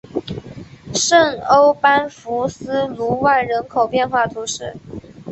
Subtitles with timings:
[0.95, 4.75] 圣欧班福斯卢万人口变化图示